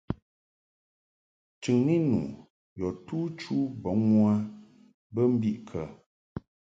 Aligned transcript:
Chɨŋni 1.61 1.95
nu 2.09 2.19
yɔ 2.79 2.87
tu 3.05 3.17
chu 3.39 3.55
bɔŋ 3.83 3.99
u 4.17 4.19
a 4.31 4.33
bə 5.13 5.21
mbiʼ 5.33 5.57
kə? 5.67 5.81